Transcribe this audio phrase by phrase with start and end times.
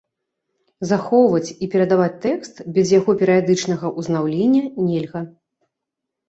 [0.91, 5.21] Захоўваць і перадаваць тэкст без яго перыядычнага ўзнаўлення нельга.